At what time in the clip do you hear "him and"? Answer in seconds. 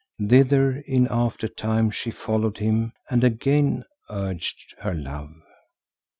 2.57-3.23